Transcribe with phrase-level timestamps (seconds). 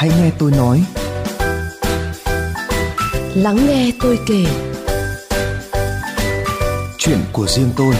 [0.00, 0.84] hãy nghe tôi nói.
[3.34, 4.44] Lắng nghe tôi kể.
[6.98, 7.94] Chuyện của riêng tôi.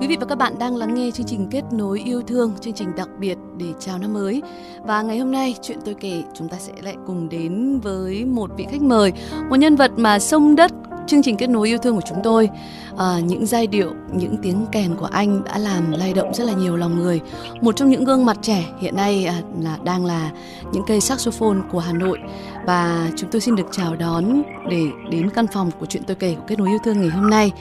[0.00, 2.74] Quý vị và các bạn đang lắng nghe chương trình Kết nối yêu thương, chương
[2.74, 4.42] trình đặc biệt để chào năm mới.
[4.82, 8.50] Và ngày hôm nay, chuyện tôi kể chúng ta sẽ lại cùng đến với một
[8.56, 9.12] vị khách mời,
[9.50, 10.72] một nhân vật mà sông đất
[11.06, 12.50] chương trình kết nối yêu thương của chúng tôi
[12.96, 16.52] à, những giai điệu những tiếng kèn của anh đã làm lay động rất là
[16.52, 17.20] nhiều lòng người.
[17.60, 20.30] Một trong những gương mặt trẻ hiện nay à, là đang là
[20.72, 22.18] những cây saxophone của Hà Nội.
[22.66, 26.34] Và chúng tôi xin được chào đón để đến căn phòng của chuyện tôi kể
[26.34, 27.52] của kết nối yêu thương ngày hôm nay.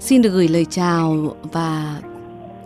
[0.00, 1.96] Xin được gửi lời chào và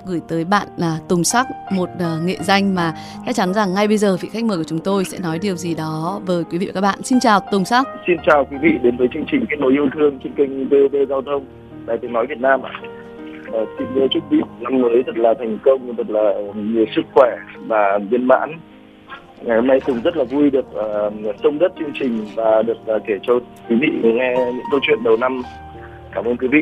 [0.07, 2.95] gửi tới bạn là Tùng Sắc, một uh, nghệ danh mà
[3.27, 5.57] chắc chắn rằng ngay bây giờ vị khách mời của chúng tôi sẽ nói điều
[5.57, 7.03] gì đó với quý vị và các bạn.
[7.03, 7.87] Xin chào Tùng Sắc.
[8.07, 10.97] Xin chào quý vị đến với chương trình kết nối yêu thương trên kênh VOV
[11.09, 11.45] Giao thông
[11.87, 12.73] Đài Tiếng nói Việt Nam ạ.
[13.63, 16.85] Uh, xin chúc quý vị năm mới thật là thành công, thật là ờ, nhiều
[16.97, 18.59] sức khỏe và viên mãn.
[19.43, 22.79] Ngày hôm nay Tùng rất là vui được uh, sông đất chương trình và được
[22.97, 23.35] uh, kể cho
[23.69, 25.43] quý vị nghe những câu chuyện đầu năm
[26.15, 26.59] cảm ơn quý vị.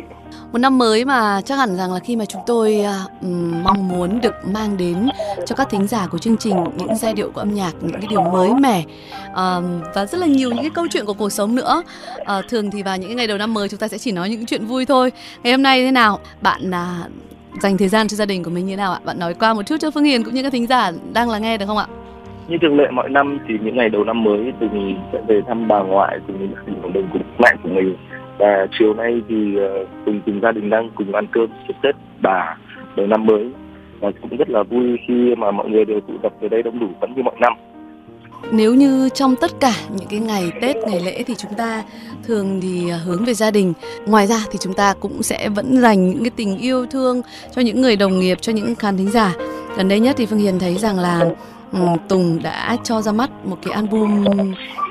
[0.53, 3.25] Một năm mới mà chắc hẳn rằng là khi mà chúng tôi uh,
[3.65, 5.09] mong muốn được mang đến
[5.47, 8.07] cho các thính giả của chương trình những giai điệu của âm nhạc những cái
[8.11, 8.85] điều mới mẻ
[9.31, 9.35] uh,
[9.95, 11.83] và rất là nhiều những cái câu chuyện của cuộc sống nữa.
[12.21, 14.47] Uh, thường thì vào những ngày đầu năm mới chúng ta sẽ chỉ nói những
[14.47, 15.13] chuyện vui thôi.
[15.43, 16.19] Ngày hôm nay thế nào?
[16.43, 19.01] Bạn uh, dành thời gian cho gia đình của mình như thế nào ạ?
[19.05, 21.39] Bạn nói qua một chút cho phương hiền cũng như các thính giả đang là
[21.39, 21.87] nghe được không ạ?
[22.49, 25.41] Như thường lệ mọi năm thì những ngày đầu năm mới thì mình sẽ về
[25.49, 27.97] thăm bà ngoại cùng gia đình của mình cùng mẹ của mình
[28.39, 31.94] và chiều nay thì ờ, cùng cùng gia đình đang cùng ăn cơm chúc tết
[32.22, 32.56] bà
[32.97, 33.50] đầu năm mới
[34.00, 36.78] và cũng rất là vui khi mà mọi người đều tụ tập về đây đông
[36.80, 37.53] đủ vẫn như mọi năm
[38.53, 41.83] nếu như trong tất cả những cái ngày Tết, ngày lễ thì chúng ta
[42.27, 43.72] thường thì ờ, hướng về gia đình.
[44.06, 47.23] Ngoài ra thì chúng ta cũng sẽ vẫn dành những cái tình yêu thương
[47.55, 49.34] cho những người đồng nghiệp, cho những khán thính giả.
[49.77, 51.20] Gần đây nhất thì Phương Hiền thấy rằng là
[51.73, 54.24] ừ, Tùng đã cho ra mắt một cái album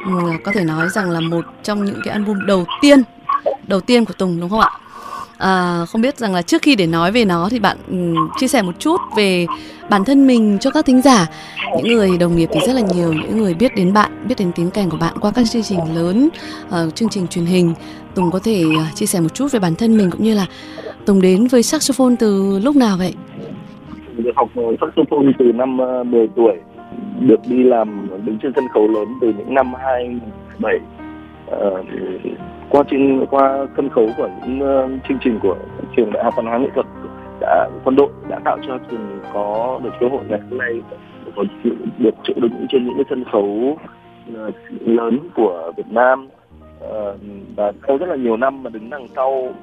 [0.06, 0.12] ừ,
[0.44, 3.02] có thể nói rằng là một trong những cái album đầu tiên
[3.68, 4.70] đầu tiên của Tùng đúng không ạ?
[5.38, 8.48] À, không biết rằng là trước khi để nói về nó thì bạn um, chia
[8.48, 9.46] sẻ một chút về
[9.90, 11.28] bản thân mình cho các thính giả
[11.78, 14.52] những người đồng nghiệp thì rất là nhiều những người biết đến bạn biết đến
[14.56, 16.30] tiếng kèn của bạn qua các chương trình lớn
[16.68, 17.74] uh, chương trình truyền hình
[18.16, 20.46] Tùng có thể uh, chia sẻ một chút về bản thân mình cũng như là
[21.06, 23.14] Tùng đến với saxophone từ lúc nào vậy?
[24.18, 26.56] Được học ờ, saxophone từ năm uh, 10 tuổi
[27.20, 31.86] được đi làm đứng trên sân khấu lớn từ những năm 2007 uh,
[32.70, 35.56] qua trên qua sân khấu của những uh, chương trình của
[35.98, 36.86] trường đại học văn hóa nghệ thuật
[37.40, 40.82] đã quân đội đã tạo cho trường có được cơ hội ngày hôm nay
[41.36, 41.44] có
[41.98, 46.28] được chỗ đứng trên những cái sân khấu uh, lớn của Việt Nam
[46.86, 47.16] uh,
[47.56, 49.54] và sau rất là nhiều năm mà đứng đằng sau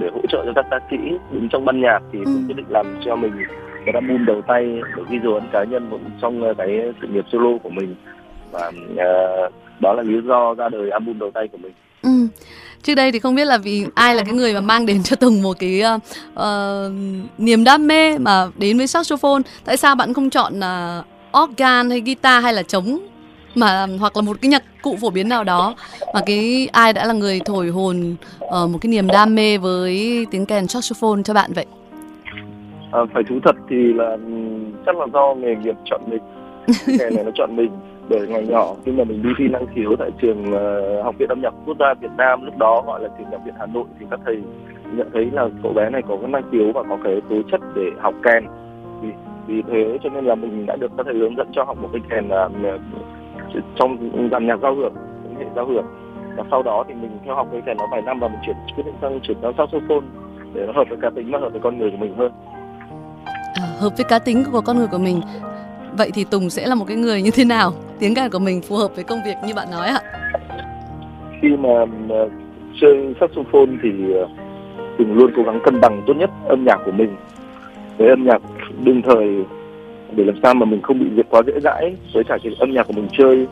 [0.00, 0.96] để hỗ trợ cho các ca sĩ
[1.30, 3.32] đứng trong ban nhạc thì tôi quyết định làm cho mình
[3.86, 5.90] cái album đầu tay để ghi dấu ấn cá nhân
[6.20, 7.94] trong cái sự nghiệp solo của mình
[8.54, 11.72] và uh, đó là lý do ra đời album đầu tay của mình.
[12.02, 12.10] Ừ.
[12.82, 15.16] trước đây thì không biết là vì ai là cái người mà mang đến cho
[15.16, 16.92] tùng một cái uh, uh,
[17.38, 19.42] niềm đam mê mà đến với saxophone.
[19.64, 22.98] Tại sao bạn không chọn uh, organ hay guitar hay là trống
[23.54, 25.74] mà hoặc là một cái nhạc cụ phổ biến nào đó
[26.14, 30.26] mà cái ai đã là người thổi hồn uh, một cái niềm đam mê với
[30.30, 31.66] tiếng kèn saxophone cho bạn vậy?
[32.92, 34.16] À, phải thú thật thì là
[34.86, 36.22] chắc là do nghề nghiệp chọn mình.
[36.98, 37.70] Kèn này nó chọn mình
[38.08, 41.28] bởi ngày nhỏ khi mà mình đi thi năng khiếu tại trường uh, học viện
[41.28, 43.84] âm nhạc quốc gia Việt Nam lúc đó gọi là trường nhạc viện Hà Nội
[44.00, 44.42] thì các thầy
[44.96, 47.60] nhận thấy là cậu bé này có cái năng khiếu và có cái tố chất
[47.74, 48.44] để học kèn.
[49.02, 49.08] Vì
[49.46, 51.88] vì thế cho nên là mình đã được các thầy hướng dẫn cho học một
[51.92, 52.80] cái kèn uh,
[53.76, 54.94] trong dàn nhạc giao hưởng
[55.38, 55.86] hệ giao hưởng.
[56.36, 58.56] Và sau đó thì mình theo học cái kèn nó vài năm và mình chuyển
[58.76, 60.06] quyết định sang chuyển sang saxophone
[60.54, 62.32] để nó hợp với cá tính và hợp với con người của mình hơn.
[63.54, 65.20] À, hợp với cá tính của con người của mình.
[65.98, 67.72] Vậy thì Tùng sẽ là một cái người như thế nào?
[67.98, 70.00] Tiếng kèn của mình phù hợp với công việc như bạn nói ạ.
[71.42, 72.32] Khi mà uh,
[72.80, 73.90] chơi saxophone thì
[74.22, 74.30] uh,
[74.98, 77.16] Tùng luôn cố gắng cân bằng tốt nhất âm nhạc của mình
[77.98, 78.42] với âm nhạc
[78.84, 79.44] đương thời
[80.16, 82.70] để làm sao mà mình không bị việc quá dễ dãi với cả cái âm
[82.70, 83.46] nhạc của mình chơi.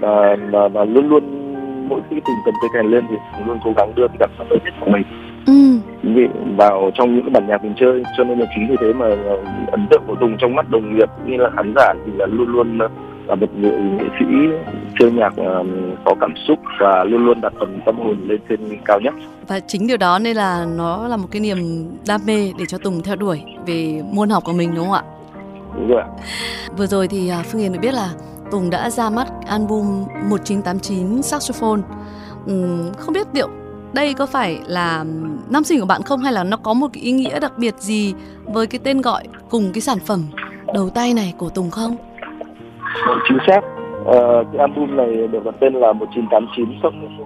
[0.00, 1.22] Và và, và luôn luôn
[1.88, 4.30] mỗi khi Tùng cầm cây kèn lên thì Tùng luôn cố gắng đưa cái cảm
[4.38, 5.02] xúc tốt nhất của mình
[5.46, 6.26] ừ.
[6.56, 8.02] vào trong những cái bản nhạc mình chơi.
[8.16, 9.06] Cho nên là chính vì thế mà
[9.70, 12.48] ấn tượng của Tùng trong mắt đồng nghiệp như là khán giả thì là luôn
[12.48, 12.78] luôn
[13.28, 14.24] là một người nghệ sĩ
[14.98, 15.32] chơi nhạc
[16.04, 19.14] có cảm xúc và luôn luôn đặt phần tâm hồn lên trên cao nhất
[19.48, 22.78] và chính điều đó nên là nó là một cái niềm đam mê để cho
[22.78, 25.02] Tùng theo đuổi về môn học của mình đúng không ạ?
[25.74, 26.08] Đúng rồi ạ.
[26.76, 28.10] Vừa rồi thì à, Phương Hiền được biết là
[28.50, 31.80] Tùng đã ra mắt album 1989 Saxophone.
[32.50, 33.48] Uhm, không biết liệu
[33.92, 35.04] đây có phải là
[35.48, 37.74] năm sinh của bạn không hay là nó có một cái ý nghĩa đặc biệt
[37.78, 38.14] gì
[38.44, 40.24] với cái tên gọi cùng cái sản phẩm
[40.74, 41.96] đầu tay này của Tùng không?
[43.28, 43.60] Chính xác.
[44.02, 47.18] Uh, cái album này được đặt tên là 1989 Song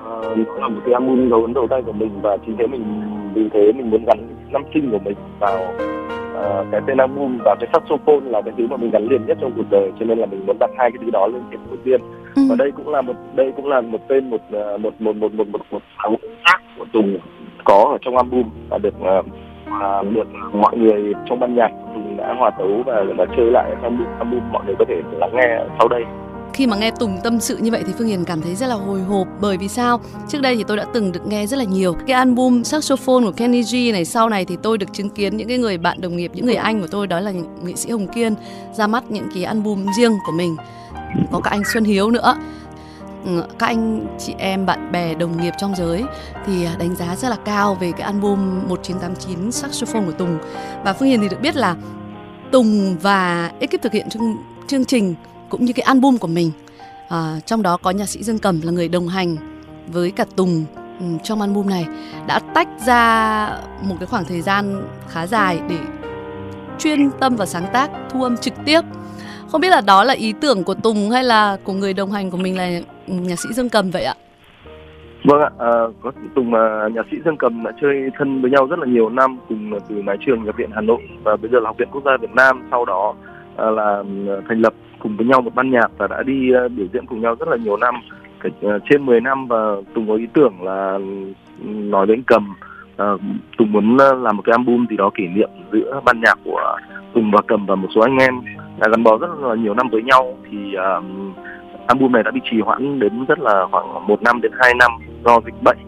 [0.00, 2.66] uh, nó là một cái album dấu ấn đầu tay của mình và chính thế
[2.66, 3.02] mình
[3.34, 4.18] vì thế mình muốn gắn
[4.50, 5.74] năm sinh của mình vào
[6.32, 9.38] uh, cái tên album và cái saxophone là cái thứ mà mình gắn liền nhất
[9.40, 11.60] trong cuộc đời cho nên là mình muốn đặt hai cái thứ đó lên cái
[11.68, 12.00] đầu tiên
[12.34, 12.42] ừ.
[12.50, 14.40] và đây cũng là một đây cũng là một tên một
[14.80, 17.18] một một một một một một sáu khác của Tùng
[17.64, 19.26] có ở trong album và được uh,
[19.66, 23.70] và được mọi người trong ban nhạc Tùng đã hòa tấu và đã chơi lại
[23.82, 26.04] album album mọi người có thể lắng nghe sau đây
[26.52, 28.74] khi mà nghe Tùng tâm sự như vậy thì Phương Hiền cảm thấy rất là
[28.74, 30.00] hồi hộp bởi vì sao?
[30.28, 33.32] Trước đây thì tôi đã từng được nghe rất là nhiều cái album saxophone của
[33.32, 36.16] Kenny G này sau này thì tôi được chứng kiến những cái người bạn đồng
[36.16, 37.32] nghiệp, những người anh của tôi đó là
[37.64, 38.34] nghệ sĩ Hồng Kiên
[38.72, 40.56] ra mắt những cái album riêng của mình.
[41.32, 42.34] Có cả anh Xuân Hiếu nữa
[43.58, 46.04] các anh chị em bạn bè đồng nghiệp trong giới
[46.46, 50.38] thì à, đánh giá rất là cao về cái album 1989 saxophone của Tùng.
[50.84, 51.76] Và Phương Hiền thì được biết là
[52.52, 54.36] Tùng và ekip thực hiện chương,
[54.66, 55.14] chương trình
[55.48, 56.50] cũng như cái album của mình
[57.08, 59.36] à, trong đó có nhạc sĩ Dương Cầm là người đồng hành
[59.86, 60.64] với cả Tùng
[61.00, 61.86] um, trong album này
[62.26, 63.48] đã tách ra
[63.82, 65.78] một cái khoảng thời gian khá dài để
[66.78, 68.80] chuyên tâm vào sáng tác thu âm trực tiếp.
[69.48, 72.30] Không biết là đó là ý tưởng của Tùng hay là của người đồng hành
[72.30, 74.14] của mình là nhạc sĩ Dương Cầm vậy ạ?
[75.24, 75.70] Vâng ạ, à,
[76.02, 79.08] có Tùng và nhạc sĩ Dương Cầm đã chơi thân với nhau rất là nhiều
[79.08, 81.88] năm cùng từ mái trường nhạc viện Hà Nội và bây giờ là học viện
[81.92, 83.14] quốc gia Việt Nam sau đó
[83.56, 86.68] à, là à, thành lập cùng với nhau một ban nhạc và đã đi à,
[86.68, 87.94] biểu diễn cùng nhau rất là nhiều năm
[88.40, 89.58] cả, à, trên 10 năm và
[89.94, 90.98] Tùng có ý tưởng là
[91.60, 92.54] ừ, nói đến cầm
[92.96, 93.06] à,
[93.58, 96.76] Tùng muốn à, làm một cái album gì đó kỷ niệm giữa ban nhạc của
[97.14, 98.34] Tùng và cầm và một số anh em
[98.78, 101.00] đã gắn bó rất là nhiều năm với nhau thì à,
[101.86, 104.90] album này đã bị trì hoãn đến rất là khoảng một năm đến hai năm
[105.24, 105.78] do dịch bệnh.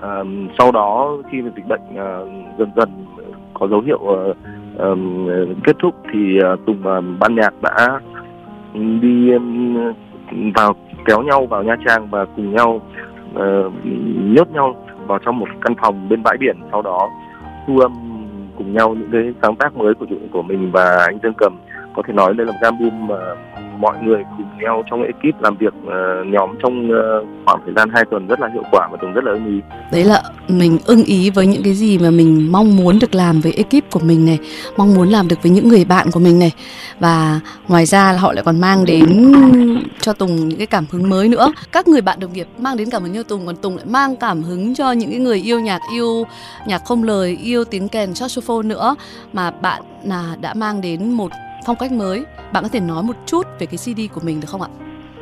[0.00, 0.24] À,
[0.58, 2.18] sau đó khi mà dịch bệnh à,
[2.58, 2.88] dần dần
[3.54, 4.20] có dấu hiệu à,
[4.78, 4.88] à,
[5.64, 8.00] kết thúc thì à, Tùng à, ban nhạc đã
[8.74, 9.30] đi
[10.54, 10.74] vào
[11.04, 12.80] kéo nhau vào Nha Trang và cùng nhau
[13.30, 13.72] uh,
[14.16, 14.76] nhốt nhau
[15.06, 16.56] vào trong một căn phòng bên bãi biển.
[16.72, 17.08] Sau đó
[17.66, 17.92] thu âm
[18.56, 21.56] cùng nhau những cái sáng tác mới của của mình và anh Dương Cầm.
[21.96, 23.16] Có thể nói đây là một album mà
[23.78, 27.88] mọi người cùng nhau trong ekip làm việc uh, nhóm trong uh, khoảng thời gian
[27.94, 29.60] 2 tuần rất là hiệu quả và Tùng rất là ưng ý.
[29.92, 33.40] Đấy là mình ưng ý với những cái gì mà mình mong muốn được làm
[33.40, 34.38] với ekip của mình này,
[34.76, 36.52] mong muốn làm được với những người bạn của mình này
[37.00, 39.32] và ngoài ra là họ lại còn mang đến
[40.00, 41.52] cho Tùng những cái cảm hứng mới nữa.
[41.72, 44.16] Các người bạn đồng nghiệp mang đến cảm hứng cho Tùng còn Tùng lại mang
[44.16, 46.26] cảm hứng cho những cái người yêu nhạc, yêu
[46.66, 48.94] nhạc không lời, yêu tiếng kèn saxophone nữa
[49.32, 51.30] mà bạn là đã mang đến một
[51.66, 52.24] phong cách mới.
[52.52, 54.68] Bạn có thể nói một chút về cái CD của mình được không ạ?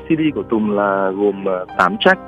[0.09, 2.21] CD của Tùng là gồm ờ, 8 track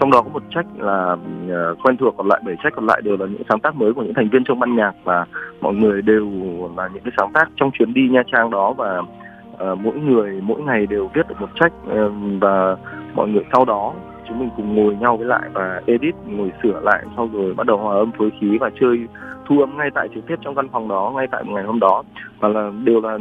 [0.00, 1.16] trong đó có một track là
[1.50, 3.94] ờ, quen thuộc còn lại bảy track còn lại đều là những sáng tác mới
[3.94, 5.26] của những thành viên trong ban nhạc và
[5.60, 6.30] mọi người đều
[6.76, 10.40] là những cái sáng tác trong chuyến đi nha trang đó và uh, mỗi người
[10.42, 12.76] mỗi ngày đều viết được một trách uh, và
[13.14, 13.94] mọi người sau đó
[14.28, 17.66] chúng mình cùng ngồi nhau với lại và edit ngồi sửa lại sau rồi bắt
[17.66, 19.06] đầu hòa âm phối khí và chơi
[19.46, 21.80] thu âm ngay tại trực tiếp trong căn phòng đó ngay tại một ngày hôm
[21.80, 22.02] đó.
[22.40, 23.18] Và là đều là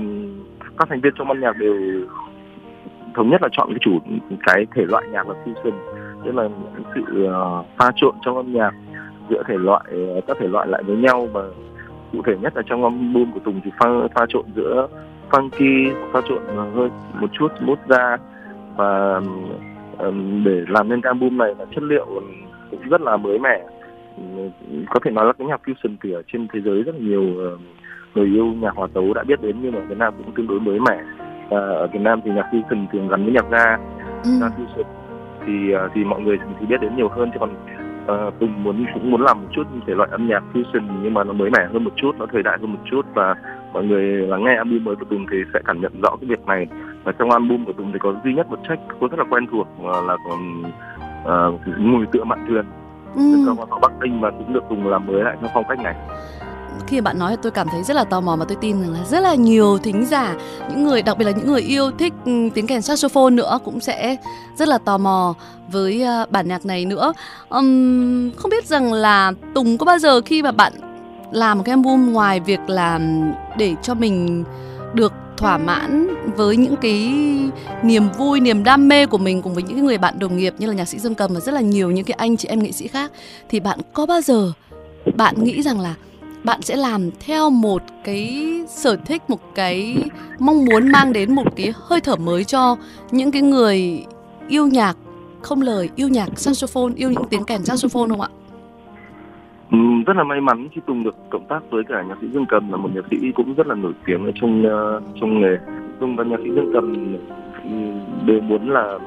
[0.77, 1.75] các thành viên trong ban nhạc đều
[3.15, 4.00] thống nhất là chọn cái chủ
[4.45, 5.71] cái thể loại nhạc là fusion.
[6.25, 6.50] Tức là
[6.95, 8.71] sự uh, pha trộn trong âm nhạc
[9.30, 9.83] giữa thể loại
[10.28, 11.42] các thể loại lại với nhau và
[12.11, 14.87] cụ thể nhất là trong album của Tùng thì pha pha trộn giữa
[15.31, 16.42] funky pha trộn
[16.76, 18.18] hơi một chút smooth ra
[18.78, 19.21] và
[20.46, 22.06] để làm nên cái album này là chất liệu
[22.72, 23.62] cũng rất là mới mẻ.
[24.90, 27.24] Có thể nói là cái nhạc fusion thì ở trên thế giới rất là nhiều
[28.16, 30.48] người yêu nhạc hòa tấu đã biết đến nhưng mà ở Việt Nam cũng tương
[30.48, 31.04] đối mới mẻ.
[31.50, 33.78] Và ở Việt Nam thì nhạc fusion thường gắn với nhạc ga
[34.24, 34.30] ừ.
[34.42, 34.84] nhạc fusion
[35.46, 37.30] thì uh, thì mọi người thì biết đến nhiều hơn.
[37.34, 37.50] Chứ còn
[38.04, 41.24] uh, Tùng muốn cũng muốn làm một chút thể loại âm nhạc fusion nhưng mà
[41.24, 43.06] nó mới mẻ hơn một chút nó thời đại hơn một chút.
[43.14, 43.36] Và
[43.74, 46.46] mọi người lắng nghe album mới của Tùng thì sẽ cảm nhận rõ cái việc
[46.46, 46.68] này
[47.04, 49.48] và trong album của Tùng thì có duy nhất một track có rất là quen
[49.52, 50.64] thuộc uh, là còn
[51.22, 52.66] uh, ngồi tựa mạn thuyền.
[53.16, 53.56] Ừ.
[53.70, 55.96] có Bắc Ninh và cũng được Tùng làm mới lại theo phong cách này.
[56.88, 59.04] Khi bạn nói tôi cảm thấy rất là tò mò và tôi tin rằng là
[59.04, 60.36] rất là nhiều thính giả
[60.70, 63.80] những người đặc biệt là những người yêu thích ừ, tiếng kèn saxophone nữa cũng
[63.80, 64.16] sẽ
[64.56, 65.34] rất là tò mò
[65.72, 67.14] với ờ, bản nhạc này nữa.
[67.50, 70.74] Um, không biết rằng là tùng có bao giờ khi mà bạn
[71.31, 74.44] làm một cái album ngoài việc làm để cho mình
[74.94, 77.14] được thỏa mãn với những cái
[77.83, 80.68] niềm vui niềm đam mê của mình cùng với những người bạn đồng nghiệp như
[80.68, 82.71] là nhạc sĩ dương cầm và rất là nhiều những cái anh chị em nghệ
[82.71, 83.12] sĩ khác
[83.50, 84.52] thì bạn có bao giờ
[85.16, 85.95] bạn nghĩ rằng là
[86.44, 89.98] bạn sẽ làm theo một cái sở thích một cái
[90.40, 92.76] mong muốn mang đến một cái hơi thở mới cho
[93.12, 94.06] những cái người
[94.48, 94.98] yêu nhạc
[95.42, 98.30] không lời yêu nhạc saxophone, yêu những tiếng kèn saxophone không ạ?
[99.71, 102.45] Ừ, rất là may mắn khi Tùng được cộng tác với cả nhạc sĩ Dương
[102.45, 105.57] Cầm là một nhạc sĩ cũng rất là nổi tiếng ở trong uh, trong nghề.
[105.99, 107.16] Tùng và nhạc sĩ Dương Cầm
[107.63, 107.69] ừ,
[108.25, 108.99] đều muốn là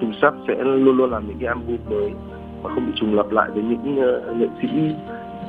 [0.00, 2.10] Tùng sắp sẽ luôn luôn làm những cái album mới
[2.62, 4.68] mà không bị trùng lặp lại với những uh, nghệ sĩ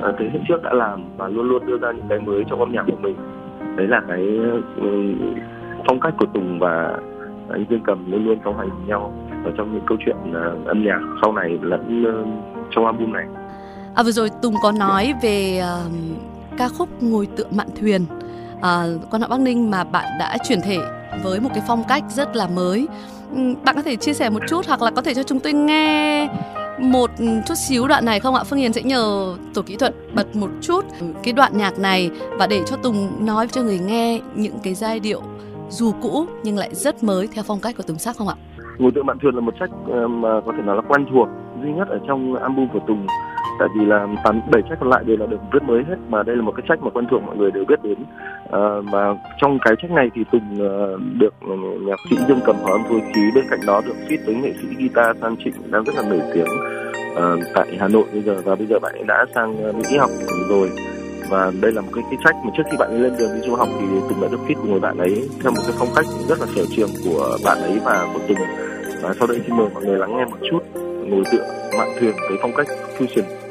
[0.08, 2.58] uh, thế hệ trước đã làm và luôn luôn đưa ra những cái mới trong
[2.58, 3.16] âm nhạc của mình.
[3.76, 4.38] Đấy là cái
[4.78, 4.86] uh,
[5.86, 6.98] phong cách của Tùng và
[7.50, 9.12] anh Dương Cầm luôn luôn song hành với nhau
[9.44, 12.26] ở trong những câu chuyện uh, âm nhạc sau này lẫn uh,
[12.70, 13.26] trong album này.
[13.94, 15.92] À, vừa rồi Tùng có nói về uh,
[16.58, 18.04] ca khúc Ngồi tựa mạn thuyền
[18.56, 20.78] uh, con họ Bắc Ninh mà bạn đã chuyển thể
[21.22, 22.88] với một cái phong cách rất là mới.
[23.64, 26.28] Bạn có thể chia sẻ một chút hoặc là có thể cho chúng tôi nghe
[26.78, 27.10] một
[27.46, 28.44] chút xíu đoạn này không ạ?
[28.44, 30.84] Phương Hiền sẽ nhờ tổ kỹ thuật bật một chút
[31.22, 35.00] cái đoạn nhạc này và để cho Tùng nói cho người nghe những cái giai
[35.00, 35.22] điệu
[35.68, 38.34] dù cũ nhưng lại rất mới theo phong cách của Tùng Sắc không ạ?
[38.78, 41.28] Ngồi tựa mạn thuyền là một sách ờ, mà có thể nói là quen thuộc
[41.62, 43.06] duy nhất ở trong album của Tùng
[43.62, 46.22] tại vì là tám bảy trách còn lại đều là được viết mới hết mà
[46.22, 47.98] đây là một cái trách mà quen thuộc mọi người đều biết đến.
[48.50, 48.60] À,
[48.92, 51.34] mà trong cái trách này thì tùng uh, được
[51.80, 54.52] nhạc sĩ dương cầm hòa âm phối khí bên cạnh đó được fit với nghệ
[54.62, 56.46] sĩ guitar sang trịnh đang rất là nổi tiếng
[57.12, 58.34] uh, tại hà nội bây giờ.
[58.44, 60.10] Và bây giờ bạn ấy đã sang mỹ học
[60.48, 60.70] rồi.
[61.30, 63.40] Và đây là một cái cái trách mà trước khi bạn ấy lên đường đi
[63.40, 65.88] du học thì tùng đã được fit cùng người bạn ấy theo một cái phong
[65.96, 68.38] cách rất là sở trường của bạn ấy và của tùng.
[69.02, 70.60] Và sau đây xin mời mọi người lắng nghe một chút
[71.06, 71.44] ngồi tựa
[71.78, 72.66] mạn thuyền với phong cách
[72.98, 73.41] fusion.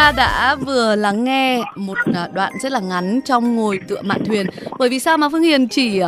[0.00, 4.24] Ta đã vừa lắng nghe một à, đoạn rất là ngắn trong ngồi tựa mạn
[4.24, 4.46] thuyền.
[4.78, 6.00] Bởi vì sao mà Phương Hiền chỉ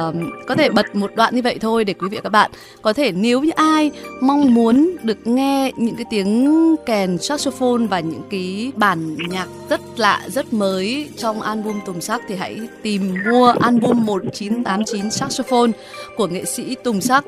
[0.47, 2.51] có thể bật một đoạn như vậy thôi để quý vị và các bạn
[2.83, 8.01] có thể nếu như ai mong muốn được nghe những cái tiếng kèn saxophone và
[8.01, 13.15] những cái bản nhạc rất lạ, rất mới trong album Tùng Sắc thì hãy tìm
[13.31, 15.71] mua album 1989 Saxophone
[16.17, 17.25] của nghệ sĩ Tùng Sắc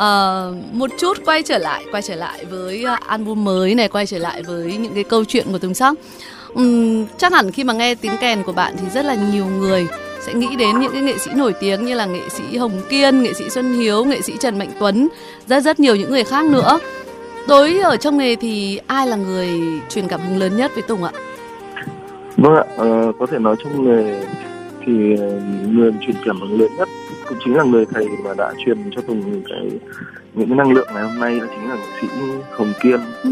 [0.00, 4.06] uh, một chút quay trở lại quay trở lại với à, album mới này quay
[4.06, 5.94] trở lại với những cái câu chuyện của Tùng Sắc
[6.54, 9.88] um, chắc hẳn khi mà nghe tiếng kèn của bạn thì rất là nhiều người
[10.20, 13.22] sẽ nghĩ đến những cái nghệ sĩ nổi tiếng như là nghệ sĩ Hồng Kiên,
[13.22, 15.08] nghệ sĩ Xuân Hiếu, nghệ sĩ Trần Mạnh Tuấn,
[15.46, 16.78] rất rất nhiều những người khác nữa.
[17.48, 19.50] Đối ở trong nghề thì ai là người
[19.88, 21.10] truyền cảm hứng lớn nhất với Tùng ạ?
[22.36, 24.22] Vâng ạ, uh, có thể nói trong nghề
[24.86, 26.88] thì ờ, người truyền cảm hứng lớn nhất
[27.30, 29.70] cũng chính là người thầy mà đã truyền cho Tùng cái
[30.34, 32.08] những cái năng lượng ngày hôm nay đó chính là nghệ sĩ
[32.50, 33.30] Hồng Kiên, ừ.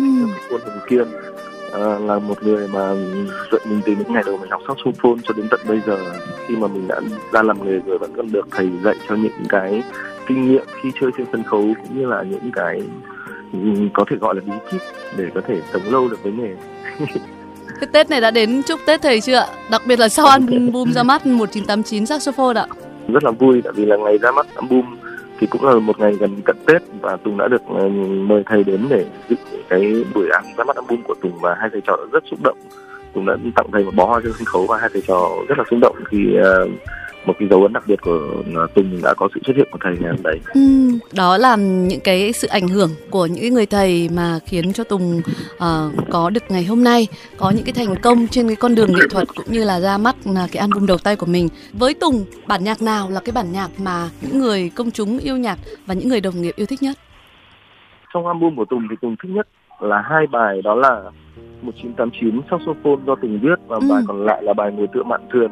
[0.51, 1.05] quân Hồng Kiên.
[1.73, 2.95] À, là một người mà
[3.53, 5.99] dạy mình từ những ngày đầu mình học saxophone cho đến tận bây giờ.
[6.47, 7.01] Khi mà mình đã
[7.33, 9.83] ra làm nghề rồi vẫn còn được thầy dạy cho những cái
[10.27, 12.83] kinh nghiệm khi chơi trên sân khấu cũng như là những cái
[13.95, 14.81] có thể gọi là bí kíp
[15.17, 16.57] để có thể sống lâu được với nghề.
[17.81, 19.47] Cái Tết này đã đến chúc Tết thầy chưa ạ?
[19.71, 22.67] Đặc biệt là sau album ra mắt 1989 Saxophone ạ
[23.09, 24.97] rất là vui tại vì là ngày ra mắt album
[25.41, 27.89] thì cũng là một ngày gần cận Tết và Tùng đã được ờ,
[28.29, 29.37] mời thầy đến để dự
[29.69, 32.59] cái buổi ăn ra mắt album của Tùng và hai thầy trò rất xúc động.
[33.13, 35.59] Tùng đã tặng thầy một bó hoa trên sân khấu và hai thầy trò rất
[35.59, 36.71] là xúc động thì uh,
[37.29, 39.79] một cái dấu ấn đặc biệt của ờ, Tùng đã có sự xuất hiện của
[39.83, 40.39] thầy ngày hôm đấy.
[40.55, 40.61] Ừ,
[41.17, 45.21] đó là những cái sự ảnh hưởng của những người thầy mà khiến cho Tùng
[45.57, 45.63] uh,
[46.11, 47.07] có được ngày hôm nay
[47.37, 49.99] có những cái thành công trên cái con đường nghệ thuật cũng như là ra
[49.99, 51.49] mắt là cái album đầu tay của mình.
[51.73, 55.37] Với Tùng, bản nhạc nào là cái bản nhạc mà những người công chúng yêu
[55.37, 56.99] nhạc và những người đồng nghiệp yêu thích nhất?
[58.15, 59.49] trong album của Tùng thì Tùng thích nhất
[59.81, 61.03] là hai bài đó là
[61.63, 63.87] 1989 saxophone do Tùng viết và Ừ.
[63.91, 65.51] bài còn lại là bài ngồi tựa mạn thuyền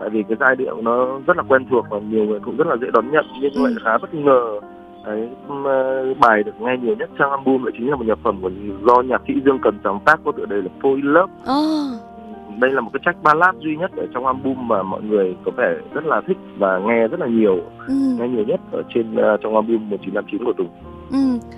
[0.00, 2.66] tại vì cái giai điệu nó rất là quen thuộc và nhiều người cũng rất
[2.66, 3.60] là dễ đón nhận nhưng Ừ.
[3.66, 4.60] lại khá bất ngờ
[5.06, 8.38] Đấy, mà bài được nghe nhiều nhất trong album lại chính là một nhạc phẩm
[8.42, 8.50] của
[8.86, 11.62] do nhạc sĩ Dương Cần sáng tác có tựa đề là Fall in Love Ồ,
[12.58, 15.50] đây là một cái track ballad duy nhất ở trong album mà mọi người có
[15.56, 19.12] vẻ rất là thích và nghe rất là nhiều ừ, nghe nhiều nhất ở trên
[19.14, 20.68] uh, trong album 1959 của Tùng
[21.12, 21.48] ừ.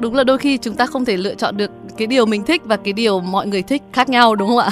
[0.00, 2.62] Đúng là đôi khi chúng ta không thể lựa chọn được cái điều mình thích
[2.64, 4.70] và cái điều mọi người thích khác nhau đúng không ạ?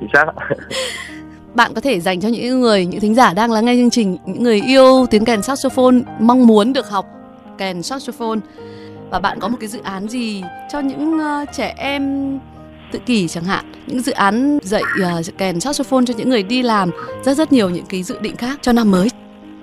[0.00, 0.48] chính xác ạ.
[1.54, 4.16] Bạn có thể dành cho những người, những thính giả đang lắng nghe chương trình,
[4.26, 7.06] những người yêu tiếng kèn saxophone mong muốn được học
[7.58, 8.38] kèn saxophone
[9.10, 10.42] và bạn có một cái dự án gì
[10.72, 12.38] cho những ờ, trẻ em
[12.92, 16.62] tự kỷ chẳng hạn, những dự án dạy ờ, kèn saxophone cho những người đi
[16.62, 16.90] làm
[17.24, 19.08] rất rất nhiều những cái dự định khác cho năm mới.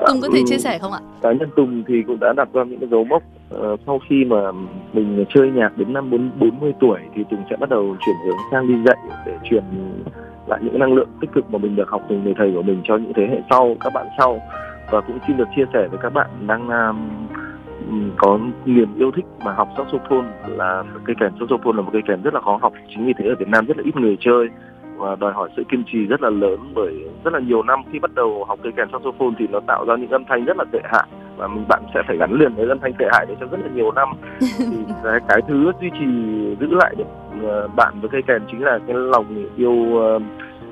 [0.08, 1.00] Tùng có thể Ừ, chia sẻ không ạ?
[1.22, 4.15] cá nhân Tùng thì cũng đã đặt ra những cái dấu mốc Ờ, sau khi
[4.25, 4.51] mà
[4.93, 8.38] mình chơi nhạc đến năm bốn 40 tuổi thì Tùng sẽ bắt đầu chuyển hướng
[8.51, 9.63] sang đi dạy để truyền
[10.49, 12.81] lại những năng lượng tích cực mà mình được học từ người thầy của mình
[12.83, 14.41] cho những thế hệ sau các bạn sau.
[14.91, 16.97] Và cũng xin được chia sẻ với các bạn đang um,
[17.89, 21.31] um có niềm yêu thích mà học saxophone là cây kèn.
[21.39, 23.65] Saxophone là một cây kèn rất là khó học chính vì thế ở Việt Nam
[23.65, 24.47] rất là ít người chơi.
[24.97, 27.99] Và đòi hỏi sự kiên trì rất là lớn bởi rất là nhiều năm khi
[27.99, 30.65] bắt đầu học cây kèn saxophone thì nó tạo ra những âm thanh rất là
[30.71, 31.07] tệ hại
[31.39, 33.58] và mình bạn sẽ phải gắn liền với âm thanh tệ hại đấy trong rất
[33.63, 34.08] là nhiều năm.
[34.39, 34.65] Thì
[35.03, 36.05] cái, cái thứ duy trì
[36.60, 37.05] giữ lại được
[37.43, 40.22] ờ, bạn với cây kèn chính là cái lòng yêu uh,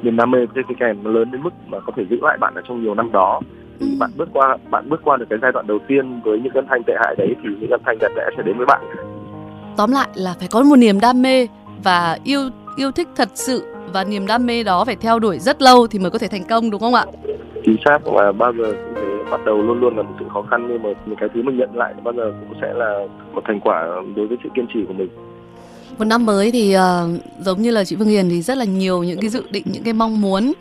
[0.01, 2.53] niềm đam mê với cây kèn lớn đến mức mà có thể giữ lại bạn
[2.55, 3.41] ở trong nhiều năm đó.
[3.79, 6.53] Thì bạn bước qua bạn bước qua được cái giai đoạn đầu tiên với những
[6.53, 8.81] âm thanh tệ hại đấy thì những âm thanh đẹp đẽ sẽ đến với bạn.
[9.77, 11.47] Tóm lại là phải có một niềm đam mê
[11.83, 12.39] và yêu
[12.75, 15.99] yêu thích thật sự và niềm đam mê đó phải theo đuổi rất lâu thì
[15.99, 17.05] mới có thể thành công đúng không ạ?
[17.67, 20.41] chính xác và bao giờ cũng thế bắt đầu luôn luôn là một sự khó
[20.41, 23.41] khăn nhưng mà những cái thứ mình nhận lại bao giờ cũng sẽ là một
[23.45, 25.09] thành quả đối với sự kiên trì của mình
[25.97, 29.03] Một năm mới thì ờ, giống như là chị Phương Hiền thì rất là nhiều
[29.03, 30.53] những cái dự định, những cái mong muốn.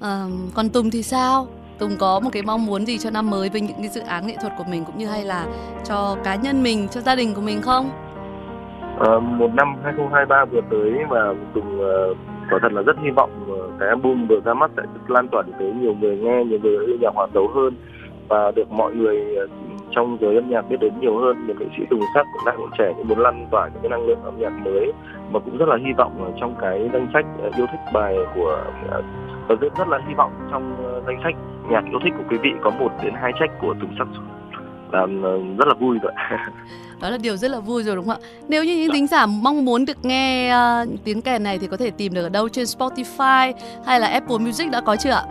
[0.00, 1.46] Ờ, còn Tùng thì sao?
[1.78, 4.26] Tùng có một cái mong muốn gì cho năm mới với những cái dự án
[4.26, 5.46] nghệ thuật của mình cũng như hay là
[5.84, 7.90] cho cá nhân mình, cho gia đình của mình không?
[8.98, 12.16] Ờ, một năm 2023 vừa tới mà Tùng uh,
[12.50, 13.30] quả thật là rất hy vọng
[13.80, 16.86] cái album vừa ra mắt sẽ lan tỏa được tới nhiều người nghe, nhiều người
[16.86, 17.74] yêu nhạc hòa tấu hơn
[18.28, 19.46] và được mọi người ờ,
[19.90, 21.46] trong giới âm nhạc biết đến nhiều hơn.
[21.46, 24.06] Nhiều nghệ sĩ Tùng sắc cũng đang trẻ cũng muốn lan tỏa những cái năng
[24.06, 24.92] lượng âm nhạc mới
[25.30, 28.64] mà cũng rất là hy vọng trong cái danh sách ờ, yêu thích bài của
[28.90, 29.02] ờ,
[29.48, 31.34] và rất rất là hy vọng trong danh sách
[31.70, 34.08] nhạc yêu thích của quý vị có một đến hai trách của Tùng sắc
[34.94, 35.06] là
[35.58, 36.12] rất là vui rồi.
[37.00, 38.26] Đó là điều rất là vui rồi đúng không ạ?
[38.48, 41.76] Nếu như những thính giả mong muốn được nghe uh, tiếng kèn này thì có
[41.76, 43.52] thể tìm được ở đâu trên Spotify
[43.86, 45.24] hay là Apple Music đã có chưa ạ?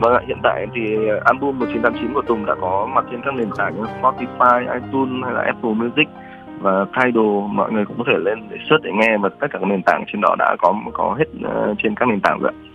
[0.00, 3.34] Vâng ạ, hiện tại thì ờ, album 1989 của Tùng đã có mặt trên các
[3.34, 6.08] nền tảng như Spotify, iTunes hay là Apple Music
[6.60, 9.58] và Tidal mọi người cũng có thể lên để search để nghe và tất cả
[9.58, 12.52] các nền tảng trên đó đã có có hết uh, trên các nền tảng rồi.
[12.52, 12.74] ạ.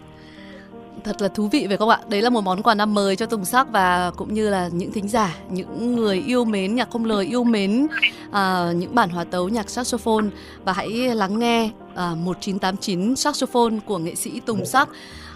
[1.04, 1.98] Thật là thú vị phải không ạ?
[2.10, 4.92] Đấy là một món quà năm mới cho Tùng Sắc và cũng như là những
[4.92, 7.88] thính giả, những người yêu mến nhạc không lời, yêu mến
[8.32, 10.26] à, những bản hòa tấu nhạc saxophone
[10.66, 14.90] và hãy lắng nghe à, 1989 saxophone của nghệ sĩ Tùng Sắc.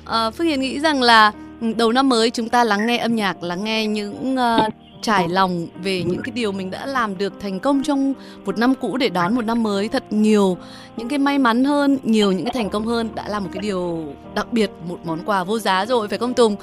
[0.06, 3.16] À, Phương Hiền nghĩ rằng là ừ, đầu năm mới chúng ta lắng nghe âm
[3.16, 7.34] nhạc, lắng nghe những uh, trải lòng về những cái điều mình đã làm được
[7.40, 8.14] thành công trong
[8.46, 10.58] một năm cũ để đón một năm mới thật nhiều.
[10.98, 13.62] Những cái may mắn hơn nhiều những cái thành công hơn đã là một cái
[13.62, 14.04] điều
[14.36, 16.56] đặc biệt một món quà vô giá rồi phải không Tùng?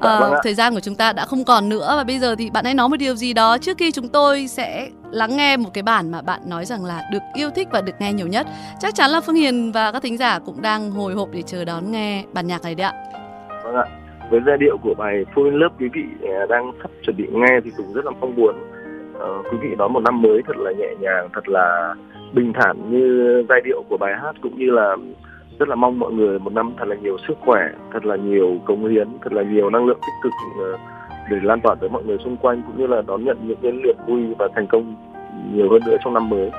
[0.00, 0.40] Vâng ạ.
[0.44, 2.74] thời gian của chúng ta đã không còn nữa và bây giờ thì bạn hãy
[2.74, 3.58] nói một điều gì đó.
[3.58, 7.02] Trước khi chúng tôi sẽ lắng nghe một cái bản mà bạn nói rằng là
[7.12, 8.46] được yêu thích và được nghe nhiều nhất
[8.80, 11.64] chắc chắn là Phương Hiền và các thính giả cũng đang hồi hộp để chờ
[11.64, 12.92] đón nghe bản nhạc này đấy ạ.
[13.64, 14.03] Vâng ạ.
[14.30, 17.26] Với giai điệu của bài Full in Love quý vị à, đang sắp chuẩn bị
[17.32, 18.54] nghe thì Tùng rất là mong muốn
[19.16, 21.94] uh, quý vị đón một năm mới thật là nhẹ nhàng, thật là
[22.32, 24.96] bình thản như giai điệu của bài hát cũng như là
[25.58, 27.60] rất là mong mọi người một năm thật là nhiều sức khỏe,
[27.92, 30.76] thật là nhiều cống hiến, thật là nhiều năng lượng tích cực ờ,
[31.30, 33.72] để lan tỏa tới mọi người xung quanh cũng như là đón nhận những cái
[33.72, 34.94] niềm vui và thành công
[35.52, 36.50] nhiều hơn nữa trong năm mới.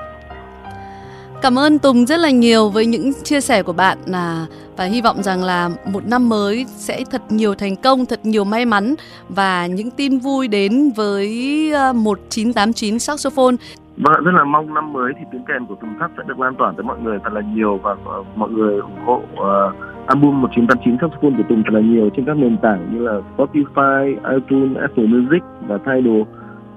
[1.42, 4.46] Cảm ơn Tùng rất là nhiều với những chia sẻ của bạn là
[4.76, 8.44] và hy vọng rằng là một năm mới sẽ thật nhiều thành công, thật nhiều
[8.44, 8.94] may mắn
[9.28, 11.28] và những tin vui đến với
[11.74, 13.54] à, 1989 saxophone.
[13.96, 16.54] Vâng, rất là mong năm mới thì tiếng kèn của Tùng Thắp sẽ được lan
[16.54, 20.40] tỏa tới mọi người thật là nhiều và à, mọi người ủng hộ uh, album
[20.40, 24.76] 1989 saxophone của Tùng thật là nhiều trên các nền tảng như là Spotify, iTunes,
[24.76, 26.22] Apple Music và Tidal.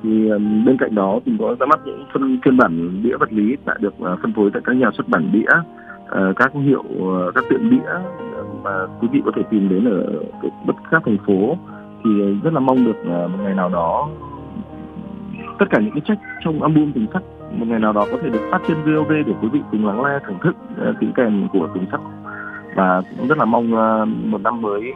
[0.04, 3.34] Thì ờ, bên cạnh đó cũng có ra mắt những phân phiên bản đĩa vật
[3.34, 5.50] lý đã được ờ, phân phối tại các nhà xuất bản đĩa,
[6.08, 6.84] ờ, các hiệu
[7.36, 7.92] các tiệm đĩa
[8.64, 10.24] mà quý vị có thể tìm đến ở
[10.66, 11.58] bất các thành phố.
[12.04, 12.10] Thì
[12.44, 14.10] rất là mong được một ngày nào đó
[15.60, 18.30] tất cả những cái trách trong album Tùng Sắc một ngày nào đó có thể
[18.30, 20.56] được phát trên VOV để quý vị cùng lắng nghe thưởng thức
[20.90, 22.02] uh, tiếng kèn của Tùng Sắc
[22.76, 23.72] và cũng rất là mong
[24.32, 24.94] một năm mới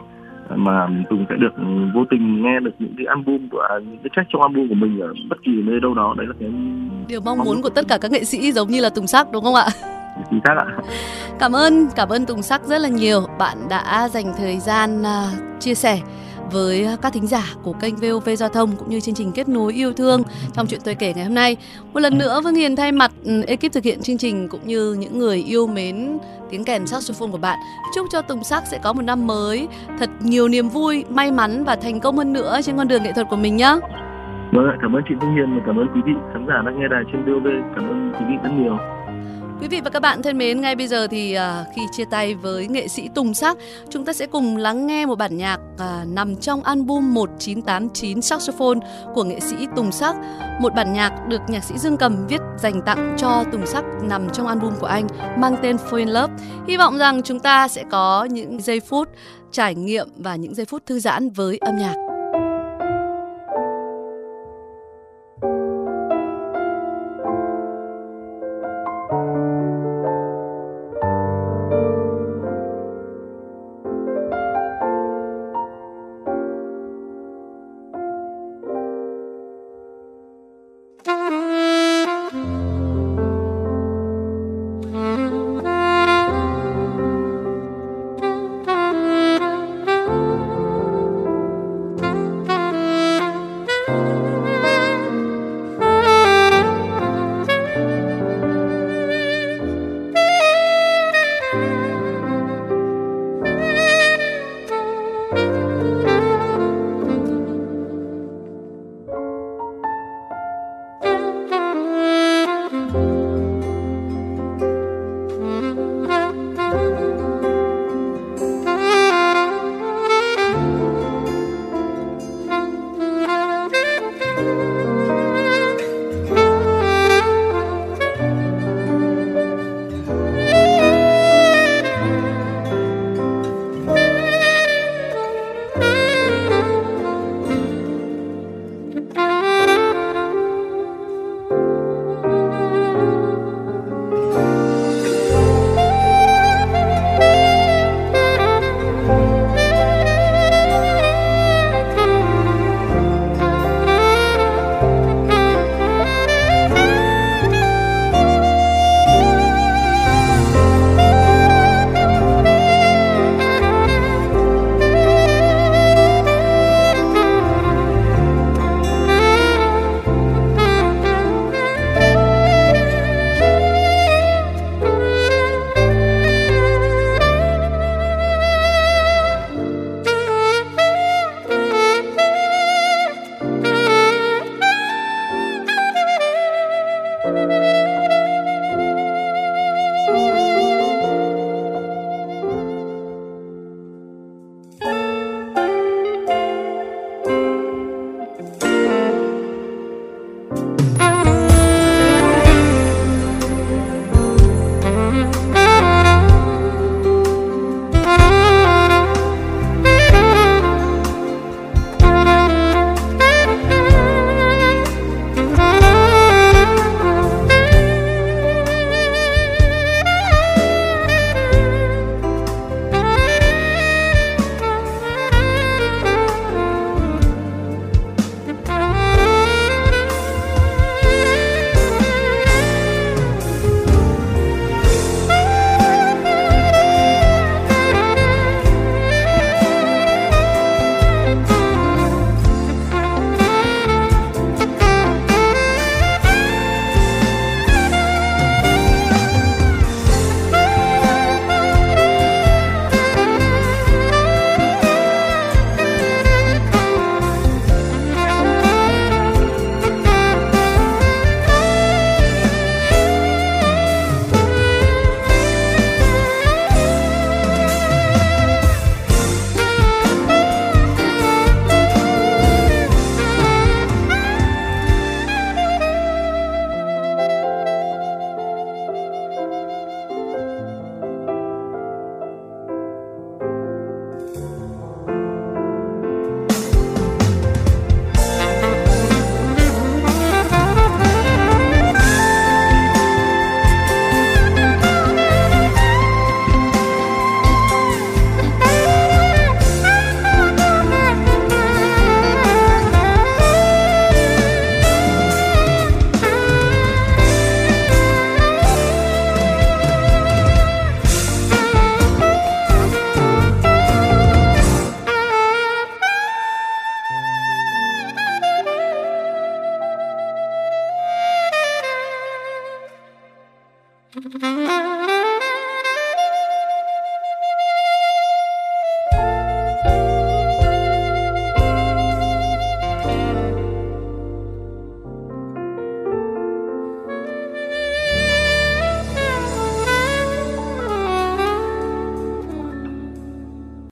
[0.50, 1.52] mà Tùng sẽ được
[1.94, 5.00] vô tình nghe được những cái album của những cái track trong album của mình
[5.00, 6.50] ở bất kỳ nơi đâu đó đấy là cái
[7.08, 9.44] điều mong muốn của tất cả các nghệ sĩ giống như là Tùng Sắc đúng
[9.44, 9.66] không ạ?
[10.30, 10.66] chính xác ạ.
[11.38, 13.20] Cảm ơn, cảm ơn Tùng Sắc rất là nhiều.
[13.38, 16.00] Bạn đã dành thời gian uh, chia sẻ
[16.52, 19.72] với các thính giả của kênh VOV Giao thông cũng như chương trình kết nối
[19.72, 21.56] yêu thương trong chuyện tôi kể ngày hôm nay.
[21.92, 24.92] Một lần nữa Vương Hiền thay mặt ừ, ekip thực hiện chương trình cũng như
[24.92, 26.18] những người yêu mến
[26.50, 27.58] tiếng kèn saxophone của bạn.
[27.94, 31.64] Chúc cho Tùng Sắc sẽ có một năm mới thật nhiều niềm vui, may mắn
[31.64, 33.76] và thành công hơn nữa trên con đường nghệ thuật của mình nhé.
[34.52, 36.80] Vâng ạ, cảm ơn chị Vương Hiền và cảm ơn quý vị khán giả đang
[36.80, 37.46] nghe đài trên VOV.
[37.74, 38.78] Cảm ơn quý vị rất nhiều.
[39.60, 42.34] Quý vị và các bạn thân mến, ngay bây giờ thì uh, khi chia tay
[42.34, 43.56] với nghệ sĩ Tùng Sắc,
[43.90, 48.78] chúng ta sẽ cùng lắng nghe một bản nhạc uh, nằm trong album 1989 Saxophone
[49.14, 50.16] của nghệ sĩ Tùng Sắc.
[50.60, 54.30] Một bản nhạc được nhạc sĩ Dương Cầm viết dành tặng cho Tùng Sắc nằm
[54.32, 55.06] trong album của anh
[55.38, 56.32] mang tên Fall in Love.
[56.68, 59.08] Hy vọng rằng chúng ta sẽ có những giây phút
[59.52, 62.03] trải nghiệm và những giây phút thư giãn với âm nhạc.